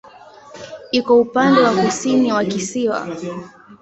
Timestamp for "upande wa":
1.23-1.71